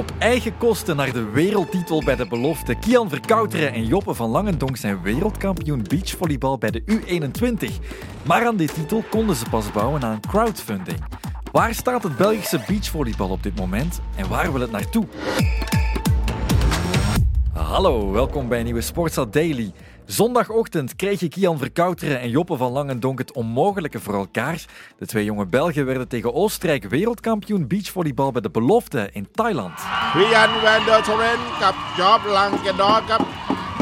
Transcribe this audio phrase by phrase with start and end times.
[0.00, 2.74] Op eigen kosten naar de wereldtitel bij de belofte.
[2.74, 7.70] Kian Verkouteren en Joppe van Langendonk zijn wereldkampioen beachvolleybal bij de U21.
[8.26, 10.98] Maar aan die titel konden ze pas bouwen aan crowdfunding.
[11.52, 15.06] Waar staat het Belgische beachvolleybal op dit moment en waar wil het naartoe?
[17.52, 19.72] Hallo, welkom bij een nieuwe Sportstad Daily.
[20.09, 24.65] Zondagochtend kregen Kian Verkouteren en Joppe van Langendonk het onmogelijke voor elkaar.
[24.97, 29.79] De twee jonge Belgen werden tegen Oostenrijk wereldkampioen beachvolleybal bij de belofte in Thailand.
[30.13, 33.21] พริยันแวนเดอร์โทเรนกับจอบลังเกนดอกครับ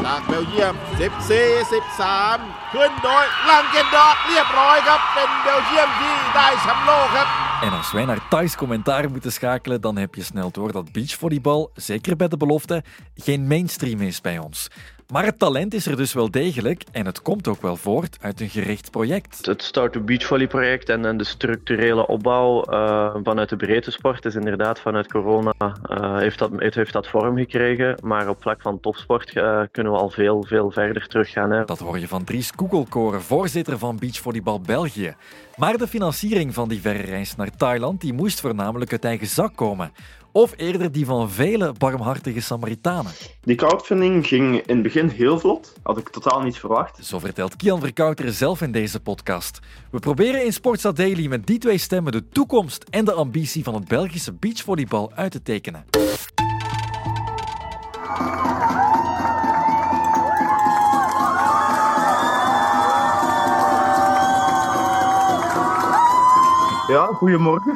[0.04, 1.72] จากเบลเยียม 14
[2.10, 7.28] 13 ขึ้นโดยลังเกนดอกเรียบร้อยครับ เป็นเบลเยียมที่ได้แชมป์โลกครับ
[7.62, 11.70] En als wij naar Thais commentaar moeten schakelen, dan heb je snel door dat beachvolleybal,
[11.74, 14.68] zeker bij de belofte, geen mainstream is bij ons.
[15.11, 18.41] Maar het talent is er dus wel degelijk en het komt ook wel voort uit
[18.41, 19.45] een gericht project.
[19.45, 24.25] Het Start to Beach Volley project en, de structurele opbouw uh, vanuit de breedte sport
[24.25, 27.97] is inderdaad vanuit corona uh, heeft, dat, het heeft dat vorm gekregen.
[28.03, 31.51] Maar op vlak van topsport uh, kunnen we al veel, veel verder teruggaan.
[31.51, 31.65] Hè.
[31.65, 35.15] Dat hoor je van Dries Koekelkoren, voorzitter van Beachvolleybal België.
[35.59, 39.55] Maar de financiering van die verre reis naar Thailand die moest voornamelijk uit eigen zak
[39.55, 39.91] komen.
[40.31, 43.11] Of eerder die van vele barmhartige Samaritanen.
[43.41, 45.73] Die crowdfunding ging in het begin heel vlot.
[45.83, 47.05] Had ik totaal niet verwacht.
[47.05, 49.59] Zo vertelt Kian Verkouteren zelf in deze podcast.
[49.91, 53.73] We proberen in Sportstad Daily met die twee stemmen de toekomst en de ambitie van
[53.73, 55.85] het Belgische beachvolleybal uit te tekenen.
[66.89, 67.73] Ja, goedemorgen.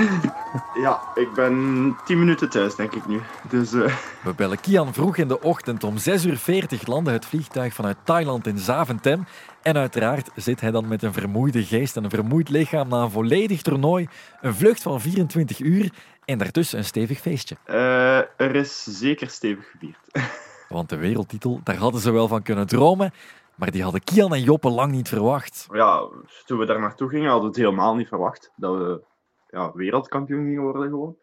[0.84, 3.20] ja, ik ben 10 minuten thuis, denk ik nu.
[3.48, 3.96] Dus, uh...
[4.22, 5.84] We bellen Kian vroeg in de ochtend.
[5.84, 9.26] Om 6 uur 40 landde het vliegtuig vanuit Thailand in Zaventem.
[9.62, 13.10] En uiteraard zit hij dan met een vermoeide geest en een vermoeid lichaam na een
[13.10, 14.08] volledig toernooi,
[14.40, 15.92] een vlucht van 24 uur
[16.24, 17.56] en daartussen een stevig feestje.
[17.66, 19.98] Uh, er is zeker stevig gevierd.
[20.68, 23.12] Want de wereldtitel, daar hadden ze wel van kunnen dromen.
[23.62, 25.66] Maar die hadden Kian en Joppe lang niet verwacht.
[25.72, 26.08] Ja,
[26.44, 28.52] toen we daar naartoe gingen, hadden we het helemaal niet verwacht.
[28.56, 29.04] Dat we
[29.48, 31.16] ja, wereldkampioen gingen worden gewoon.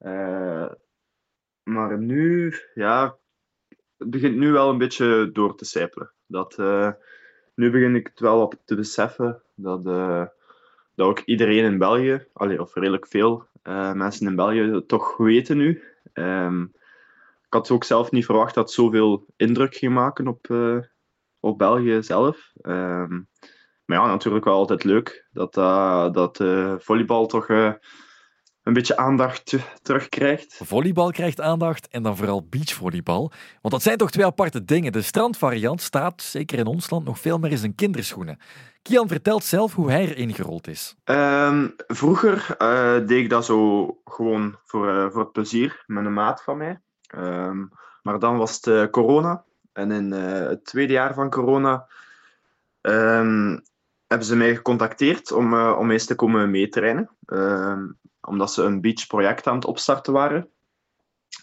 [0.00, 0.70] Uh,
[1.62, 3.16] maar nu, ja,
[3.98, 6.12] het begint nu wel een beetje door te sijpelen.
[6.26, 6.90] Dat, uh,
[7.54, 10.26] nu begin ik het wel op te beseffen dat, uh,
[10.94, 13.46] dat ook iedereen in België, allee, of redelijk veel
[13.94, 15.82] mensen in België, toch weten nu.
[16.12, 16.72] Um,
[17.46, 20.46] ik had ook zelf niet verwacht dat zoveel indruk ging maken op,
[21.42, 22.52] op België zelf.
[22.62, 23.28] Um,
[23.84, 27.72] maar ja, natuurlijk wel altijd leuk dat, uh, dat uh, volleybal toch uh,
[28.62, 30.60] een beetje aandacht terugkrijgt.
[30.64, 33.32] Volleybal krijgt aandacht en dan vooral beachvolleybal.
[33.60, 34.92] Want dat zijn toch twee aparte dingen.
[34.92, 38.38] De strandvariant staat, zeker in ons land, nog veel meer in zijn kinderschoenen.
[38.82, 40.96] Kian vertelt zelf hoe hij erin gerold is.
[41.04, 42.54] Um, vroeger
[43.06, 46.80] deed ik dat zo gewoon voor, voor het plezier met een maat van mij.
[47.16, 47.70] Um,
[48.02, 49.44] maar dan was het corona.
[49.72, 51.86] En in uh, het tweede jaar van corona
[52.80, 53.62] um,
[54.06, 57.10] hebben ze mij gecontacteerd om, uh, om eens te komen meetrainen.
[57.26, 60.48] Um, omdat ze een beachproject aan het opstarten waren.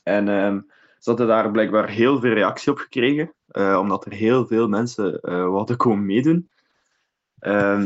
[0.04, 4.48] En um, ze hadden daar blijkbaar heel veel reactie op gekregen, uh, omdat er heel
[4.48, 6.50] veel mensen wilden komen meedoen.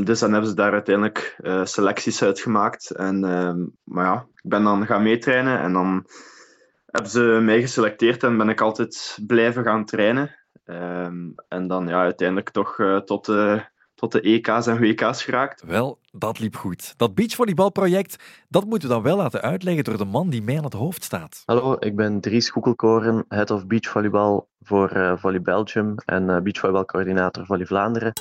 [0.04, 2.90] dus dan hebben ze daar uiteindelijk selecties uitgemaakt.
[2.90, 3.20] En,
[3.84, 6.06] maar ja, ik ben dan gaan meetrainen en dan
[6.94, 10.36] hebben ze mij geselecteerd en ben ik altijd blijven gaan trainen.
[10.66, 13.66] Um, en dan ja, uiteindelijk toch uh, tot, de,
[13.96, 15.64] tot de EK's en WK's geraakt.
[15.64, 16.94] Wel, dat liep goed.
[16.98, 20.64] Dat beachvolleybalproject, dat moeten we dan wel laten uitleggen door de man die mij aan
[20.64, 21.42] het hoofd staat.
[21.46, 27.46] Hallo, ik ben Dries Koekelkoren, head of beachvolleybal voor uh, Volley Belgium en uh, beachvolleybalcoördinator
[27.46, 28.14] Volley Vlaanderen.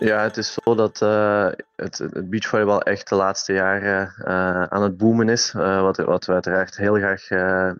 [0.00, 4.82] Ja, het is zo dat uh, het, het beachvolleybal echt de laatste jaren uh, aan
[4.82, 5.54] het boomen is.
[5.56, 7.26] Uh, wat, wat we uiteraard heel graag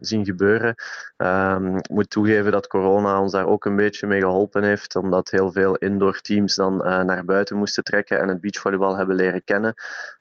[0.00, 0.74] zien gebeuren.
[1.16, 4.96] Um, ik moet toegeven dat corona ons daar ook een beetje mee geholpen heeft.
[4.96, 9.44] Omdat heel veel indoor teams dan naar buiten moesten trekken en het beachvolleybal hebben leren
[9.44, 9.74] kennen.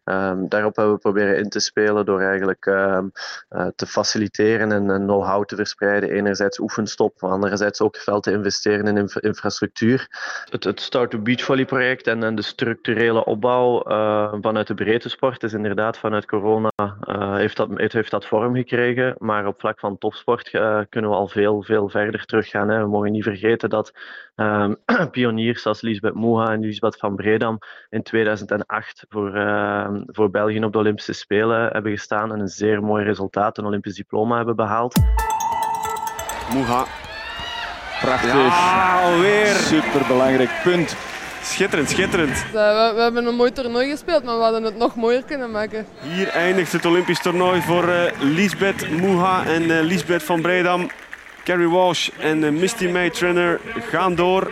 [0.10, 3.12] Um, daarop hebben we proberen in te spelen door eigenlijk um,
[3.76, 6.10] te faciliteren en, know-how te verspreiden.
[6.10, 10.08] Enerzijds oefenstop, anderzijds ook veel te investeren in inf infrastructuur.
[10.50, 15.10] Het, het Start to Beach Volley project en, de structurele opbouw uh, vanuit de breedte
[15.10, 19.16] sport is inderdaad vanuit corona uh, heeft, dat, heeft dat vorm gekregen.
[19.18, 20.50] Maar op vlak van topsport
[20.90, 22.70] kunnen we al veel, veel verder teruggaan.
[22.70, 22.80] Hè.
[22.80, 23.94] We mogen niet vergeten dat
[24.36, 24.76] um,
[25.12, 27.58] pioniers als Lisbeth Moeha en Lisbeth van Bredam
[27.90, 29.36] in 2008 voor,
[30.06, 33.96] voor België op de Olympische Spelen hebben gestaan en een zeer mooi resultaat, een Olympisch
[33.96, 35.00] diploma hebben behaald.
[36.54, 36.86] Moeha.
[38.02, 38.34] Prachtig.
[38.34, 39.46] Ja, alweer.
[39.46, 40.96] Superbelangrijk punt.
[41.42, 42.46] schitterend, schitterend.
[42.52, 45.86] We, we, hebben een mooi toernooi gespeeld, maar we hadden het nog mooier kunnen maken.
[46.02, 50.90] Hier eindigt het Olympisch toernooi voor uh, Lisbeth Moeha en uh, Lisbeth van Breidam.
[51.44, 53.60] Carrie Walsh en uh, Misty May Trainer
[53.90, 54.52] gaan door.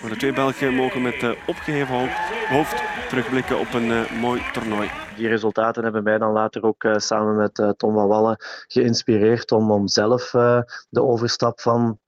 [0.00, 2.10] Maar de twee Belgen mogen met opgeheven
[2.48, 7.36] hoofd terugblikken op een mooi toernooi die resultaten hebben mij dan later ook uh, samen
[7.36, 8.36] met Tom van Wallen
[8.66, 10.30] geïnspireerd om, om zelf
[10.88, 11.98] de overstap van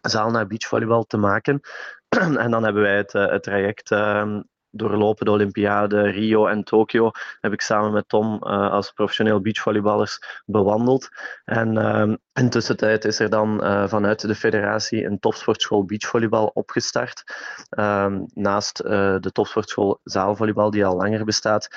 [0.00, 1.60] zaal naar beachvolleybal te maken.
[2.44, 7.10] en dan hebben wij het, het traject ehm, doorlopen de Olympiade, Rio en Tokio,
[7.40, 11.08] heb ik samen met Tom uh, als professioneel beachvolleyballers bewandeld.
[11.44, 17.22] En uh, in tussentijd is er dan uh, vanuit de federatie een topsportschool beachvolleybal opgestart.
[17.68, 21.68] Ehm, naast de topsportschool zaalvolleybal, die al langer bestaat,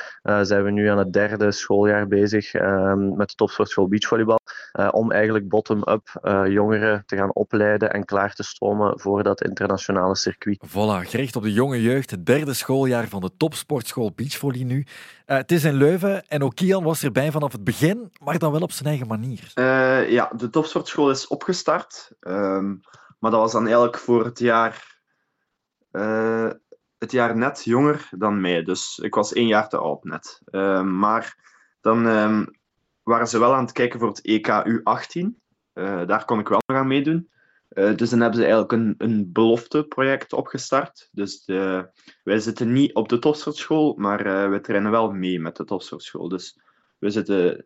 [0.42, 4.40] zijn we nu aan het derde schooljaar bezig ehm, met de topsportschool beachvolleybal.
[4.92, 10.60] om eigenlijk bottom-up jongeren te gaan opleiden en klaar te stromen voor dat internationale circuit.
[10.68, 14.78] Voilà, gericht op de jonge jeugd, derde schooljaar van de topsportschool Beachvolley nu.
[14.78, 14.86] Uh,
[15.26, 18.62] het is in Leuven en ook Kian was erbij vanaf het begin, maar dan wel
[18.62, 19.52] op zijn eigen manier.
[19.56, 22.12] Uh, ja, de topsportschool is opgestart.
[22.20, 22.82] Um,
[23.20, 25.00] maar dat was dan eigenlijk voor het jaar,
[25.92, 26.50] uh,
[26.98, 28.64] het jaar net jonger dan mij.
[28.64, 30.42] Dus ik was één jaar te oud net.
[30.52, 31.36] Um, maar
[31.82, 32.48] dan um,
[33.04, 35.26] waren ze wel aan het kijken voor het EK U18.
[36.06, 37.30] daar kon ik wel nog aan meedoen.
[37.74, 41.10] Uh, dus dan hebben ze eigenlijk een, een belofteproject opgestart.
[41.12, 41.90] Dus de,
[42.24, 46.30] wij zitten niet op de topsportschool, maar uh, we trainen wel mee met de topsportschool.
[46.30, 46.60] Dus
[46.98, 47.66] we zitten,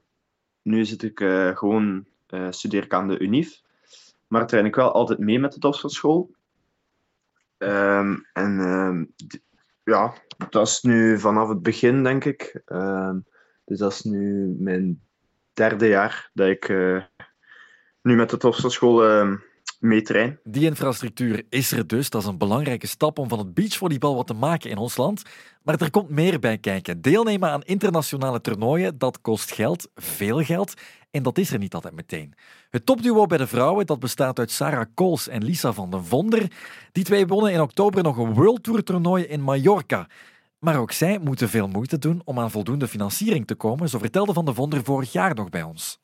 [0.62, 1.20] nu zit ik
[1.58, 2.06] gewoon,
[2.50, 3.62] studeer ik aan de UNIF,
[4.28, 6.36] maar train ik wel altijd mee met de topsportschool.
[7.58, 9.14] Um, en um,
[9.84, 10.14] ja,
[10.50, 12.62] dat is nu vanaf het begin, denk ik.
[12.66, 13.26] Um,
[13.66, 15.02] dus dat is nu mijn
[15.54, 16.70] derde jaar dat ik
[18.02, 19.04] nu met de topsportschool
[20.44, 22.10] Die infrastructuur is er dus.
[22.10, 25.22] Dat is een belangrijke stap om van het beachvolleybal wat te maken in ons land.
[25.64, 27.02] Maar er komt meer bij kijken.
[27.02, 30.74] Deelnemen aan internationale toernooien, dat kost geld, veel geld.
[31.12, 32.34] En dat is er niet altijd meteen.
[32.70, 36.52] Het topduo bij de vrouwen, dat bestaat uit Sarah Kools en Lisa van den Vonder.
[36.92, 40.08] Die twee wonnen in oktober nog een World Tour toernooi in Mallorca.
[40.60, 44.34] Maar ook zij moeten veel moeite doen om aan voldoende financiering te komen, zo vertelde
[44.34, 46.00] Van den Vonder vorig jaar nog bij ons.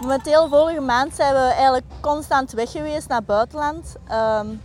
[0.00, 3.96] Momenteel, vorige maand, zijn we eigenlijk constant weg geweest naar het buitenland.
[4.04, 4.62] Um,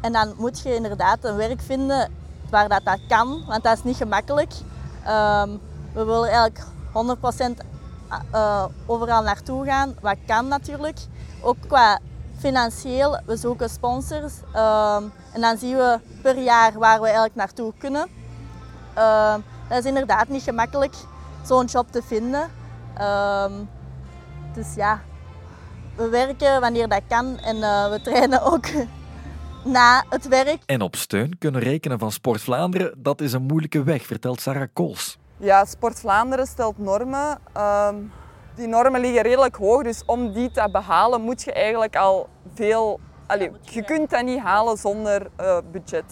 [0.00, 2.12] en dan moet je inderdaad een werk vinden
[2.50, 4.52] waar dat, dat kan, want dat is niet gemakkelijk.
[5.08, 5.60] Um,
[5.92, 6.64] we willen eigenlijk
[7.62, 7.64] 100%
[8.34, 10.98] uh, overal naartoe gaan, wat kan natuurlijk.
[11.40, 11.98] Ook qua
[12.38, 14.32] financieel, we zoeken sponsors.
[14.56, 18.06] Um, en dan zien we per jaar waar we eigenlijk naartoe kunnen.
[19.68, 20.94] dat is inderdaad niet gemakkelijk,
[21.44, 22.50] zo'n job te vinden.
[24.54, 25.00] Dus ja,
[25.96, 28.66] we werken wanneer dat kan en uh, we trainen ook
[29.76, 30.58] na het werk.
[30.66, 34.68] En op steun kunnen rekenen van Sport Vlaanderen, dat is een moeilijke weg, vertelt Sarah
[34.72, 35.18] Kools.
[35.36, 37.38] Ja, Sport Vlaanderen stelt normen.
[37.56, 38.12] Um,
[38.54, 43.00] die normen liggen redelijk hoog, dus om die te behalen moet je eigenlijk al veel...
[43.26, 46.04] Allee, je kunt dat niet halen zonder uh, budget.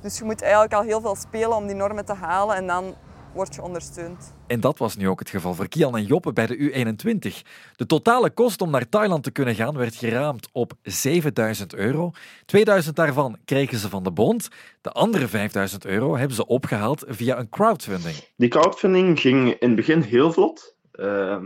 [0.00, 2.94] Dus je moet eigenlijk al heel veel spelen om die normen te halen en dan
[3.32, 4.32] word je ondersteund.
[4.48, 7.48] En dat was nu ook het geval voor Kian en Joppe bij de U21.
[7.76, 12.10] De totale kost om naar Thailand te kunnen gaan werd geraamd op 7000 euro.
[12.44, 14.48] 2000 daarvan kregen ze van de bond.
[14.80, 18.16] De andere 5000 euro hebben ze opgehaald via een crowdfunding.
[18.36, 20.76] Die crowdfunding ging in het begin heel vlot.
[20.92, 21.36] Uh,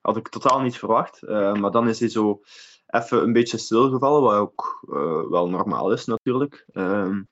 [0.00, 1.22] had ik totaal niet verwacht.
[1.22, 2.40] Uh, maar dan is hij zo
[2.86, 6.64] even een beetje stilgevallen, wat ook uh, wel normaal is natuurlijk.
[6.72, 7.22] Ehm,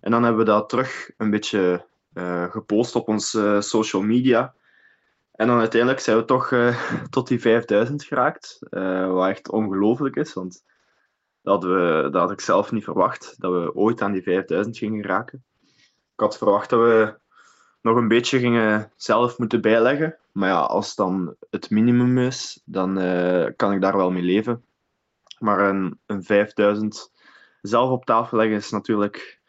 [0.00, 4.54] en dan hebben we dat terug een beetje uh, gepost op onze social media.
[5.32, 8.58] En dan uiteindelijk zijn we toch uh, tot die 5000 geraakt.
[8.70, 10.64] Uh, wat echt ongelooflijk is, want
[11.42, 13.34] dat, we, dat had ik zelf niet verwacht.
[13.38, 15.44] Dat we ooit aan die 5000 gingen raken.
[16.12, 17.20] Ik had verwacht dat we
[17.80, 20.16] nog een beetje gingen zelf moeten bijleggen.
[20.32, 24.64] Maar ja, als dan het minimum is, dan uh, kan ik daar wel mee leven.
[25.38, 27.12] Maar een, een 5000
[27.62, 29.41] zelf op tafel leggen is natuurlijk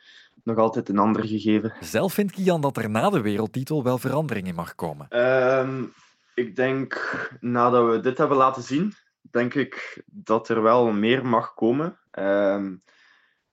[0.43, 1.73] nog altijd een ander gegeven.
[1.79, 5.19] Zelf vindt Kian dat er na de wereldtitel wel verandering in mag komen.
[5.59, 5.93] Um,
[6.33, 11.53] ik denk, nadat we dit hebben laten zien, denk ik dat er wel meer mag
[11.53, 11.99] komen.
[12.11, 12.81] Um,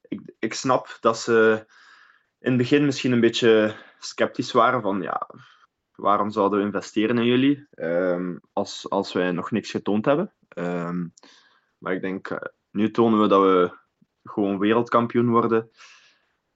[0.08, 1.66] ik, ik snap dat ze
[2.38, 5.28] in het begin misschien een beetje sceptisch waren van ja,
[5.94, 10.32] waarom zouden we investeren in jullie um, als, als wij nog niks getoond hebben.
[11.78, 12.38] maar ik denk, eh,
[12.70, 13.78] nu tonen we dat we
[14.22, 15.70] gewoon wereldkampioen worden.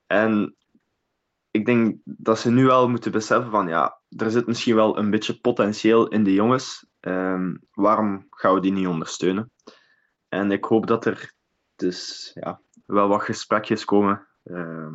[0.06, 0.56] En
[1.50, 5.10] ik denk dat ze nu wel moeten beseffen van ja, er zit misschien wel een
[5.10, 6.86] beetje potentieel in de jongens.
[7.00, 9.52] Um, waarom gaan we die niet ondersteunen?
[10.28, 11.32] En ik hoop dat er
[11.76, 14.94] dus ja, wel wat gesprekjes komen Ehm,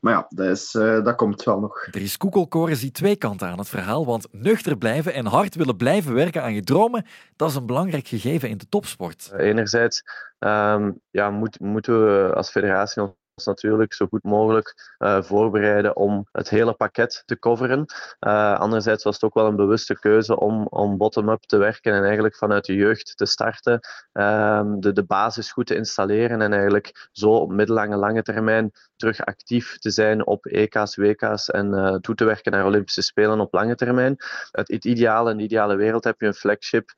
[0.00, 1.88] maar ja, dat, is, eh, dat komt wel nog.
[1.90, 6.14] Dries Koekelkoren ziet twee kanten aan het verhaal, want nuchter blijven en hard willen blijven
[6.14, 9.32] werken aan je dromen, dat is een belangrijk gegeven in de topsport.
[9.36, 10.02] Enerzijds
[10.38, 13.02] ehm, ja, moet, moeten we als federatie
[13.44, 17.84] natuurlijk zo goed mogelijk uh, voorbereiden om het hele pakket te coveren.
[18.20, 22.04] Uh, anderzijds was het ook wel een bewuste keuze om, om bottom-up te werken en
[22.04, 23.80] eigenlijk vanuit de jeugd te starten,
[24.12, 29.24] um, de, de basis goed te installeren en eigenlijk zo op middellange lange termijn terug
[29.24, 33.52] actief te zijn op EK's, WK's en uh, toe te werken naar Olympische Spelen op
[33.52, 34.16] lange termijn.
[34.50, 36.90] Het, het ideale, in de ideale wereld heb je een flagship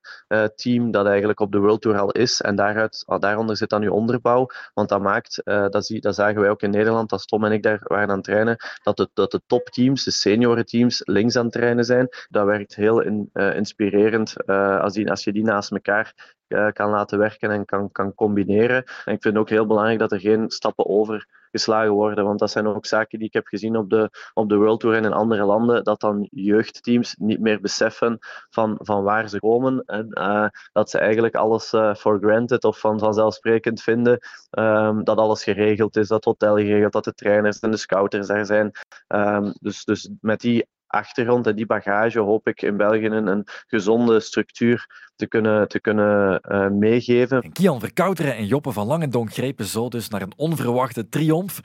[0.54, 3.92] team dat eigenlijk op de World Tour al is en daaruit, daaronder zit dan je
[3.92, 7.52] onderbouw, want dat maakt, dat, zie, dat zagen wij ook in Nederland, als Tom en
[7.52, 11.44] ik daar waren aan het trainen, dat de, dat de topteams, de seniorenteams, links aan
[11.44, 12.08] het trainen zijn.
[12.28, 16.36] Dat werkt heel in, inspirerend als, die, als je die naast elkaar
[16.72, 18.84] kan laten werken en kan, kan combineren.
[19.04, 22.24] En ik vind het ook heel belangrijk dat er geen stappen over geslagen worden.
[22.24, 24.96] Want dat zijn ook zaken die ik heb gezien op de, op de World Tour
[24.96, 25.84] en in andere landen.
[25.84, 28.18] Dat dan jeugdteams niet meer beseffen
[28.50, 29.82] van, van waar ze komen.
[29.84, 34.18] En uh, dat ze eigenlijk alles uh, for granted of van, vanzelfsprekend vinden.
[34.50, 38.46] Um, dat alles geregeld is, dat hotel geregeld, dat de trainers en de scouters daar
[38.46, 38.72] zijn.
[39.08, 43.46] Um, dus, dus met die achtergrond en die bagage hoop ik in België een, een
[43.66, 47.42] gezonde structuur te kunnen, te kunnen uh, meegeven.
[47.42, 51.60] En Kian Verkouteren en Joppe van Langendonk grepen zo dus naar een onverwachte triomf.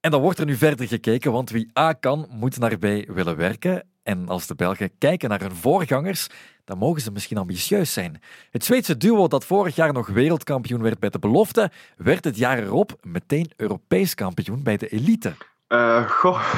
[0.00, 3.36] En dan wordt er nu verder gekeken, want wie A kan, moet naar B willen
[3.36, 3.86] werken.
[4.02, 6.28] En als de Belgen kijken naar hun voorgangers,
[6.64, 8.20] dan mogen ze misschien ambitieus zijn.
[8.50, 12.58] Het Zweedse duo dat vorig jaar nog wereldkampioen werd bij de belofte, werd het jaar
[12.58, 15.34] erop meteen Europees kampioen bij de elite.
[15.68, 16.54] Uh, goh.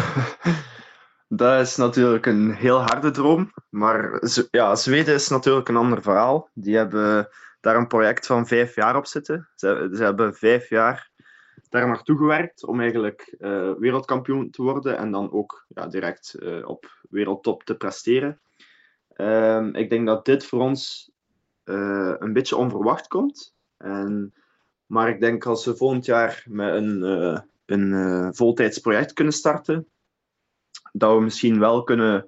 [1.28, 3.52] Dat is natuurlijk een heel harde droom.
[3.68, 6.48] Maar ja, Zweden is natuurlijk een ander verhaal.
[6.54, 7.28] Die hebben
[7.60, 9.48] daar een project van vijf jaar op zitten.
[9.54, 11.10] Ze, ze hebben vijf jaar
[11.68, 16.68] daar naartoe gewerkt om eigenlijk uh, wereldkampioen te worden en dan ook ja, direct uh,
[16.68, 18.40] op wereldtop te presteren.
[19.16, 21.10] Um, ik denk dat dit voor ons
[21.64, 23.54] uh, een beetje onverwacht komt.
[23.76, 24.34] En,
[24.86, 27.02] maar ik denk als we volgend jaar met een,
[27.66, 29.88] een voltijds project kunnen starten,
[30.98, 32.26] dat we misschien wel kunnen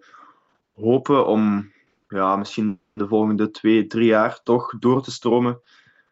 [0.74, 1.72] hopen om
[2.08, 5.60] ja, misschien de volgende twee, drie jaar toch door te stromen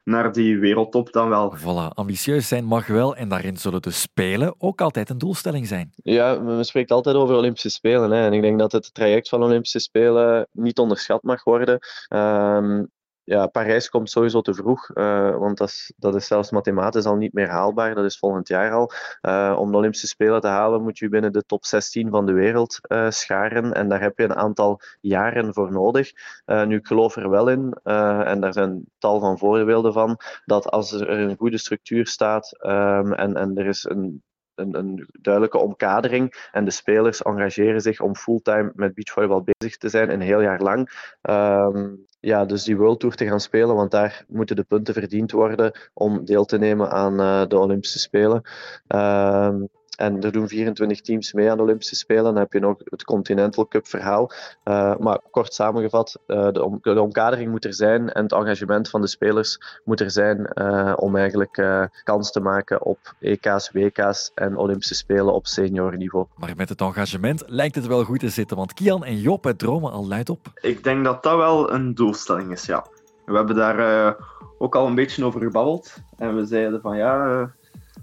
[0.04, 1.56] naar die wereldtop dan wel.
[1.56, 5.92] Voilà, ambitieus zijn mag wel en daarin zullen de Spelen ook altijd een doelstelling zijn.
[5.96, 8.10] Ja, men spreekt altijd over Olympische Spelen.
[8.10, 8.26] Hè.
[8.26, 11.78] En ik denk dat het traject van Olympische Spelen niet onderschat mag worden.
[12.08, 12.90] Um,
[13.26, 17.16] ja, Parijs komt sowieso te vroeg, uh, want dat is, dat is zelfs mathematisch al
[17.16, 17.94] niet meer haalbaar.
[17.94, 18.90] Dat is volgend jaar al.
[19.22, 22.32] Uh, om de Olympische Spelen te halen moet je binnen de top 16 van de
[22.32, 23.72] wereld uh, scharen.
[23.72, 26.12] En daar heb je een aantal jaren voor nodig.
[26.46, 30.92] nu, ik geloof er wel in, en daar zijn tal van voorbeelden van, dat als
[30.92, 34.22] er een goede structuur staat um, en, en er is een
[34.56, 36.48] een, een, duidelijke omkadering.
[36.52, 40.60] En de spelers engageren zich om fulltime met beachvolleybal bezig te zijn, een heel jaar
[40.60, 41.10] lang.
[41.22, 45.32] Um, ja, dus die World Tour te gaan spelen, want daar moeten de punten verdiend
[45.32, 48.42] worden om deel te nemen aan uh, de Olympische Spelen.
[48.88, 52.24] Um, en er doen 24 teams mee aan de Olympische Spelen.
[52.24, 54.30] Dan heb je nog het Continental Cup verhaal.
[54.64, 58.88] Uh, maar kort samengevat, uh, de, om, de, omkadering moet er zijn en het engagement
[58.88, 64.30] van de spelers moet er zijn uh, om eigenlijk kans te maken op EK's, WK's
[64.34, 66.26] en Olympische Spelen op seniorniveau.
[66.36, 69.92] Maar met het engagement lijkt het wel goed te zitten, want Kian en Joppe dromen
[69.92, 70.46] al luid op.
[70.60, 72.86] Ik denk dat dat wel een doelstelling is, ja.
[73.24, 74.16] We hebben daar
[74.58, 75.96] ook al een beetje over gebabbeld.
[76.18, 77.50] En we zeiden van ja,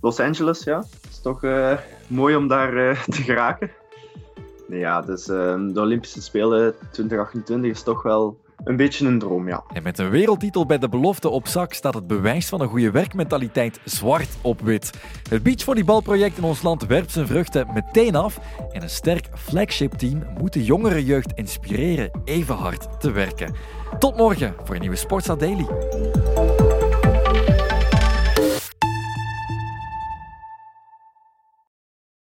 [0.04, 0.84] Los Angeles, ja
[1.24, 3.72] toch uh, mooi om daar uh, te geraken.
[4.68, 9.48] Nee, ja, dus uh, de Olympische Spelen 2028 is toch wel een beetje een droom,
[9.48, 9.64] ja.
[9.74, 12.92] En met een wereldtitel bij de belofte op zak staat het bewijs van een goede
[12.92, 14.92] werkmentaliteit zwart op wit.
[15.30, 18.40] Het beachvolleybalproject in ons land werpt zijn vruchten meteen af
[18.72, 23.56] en een sterk flagship team moet de jongere jeugd inspireren even hard te werken.
[24.00, 25.66] Tot morgen voor een nieuwe Sportsa Daily.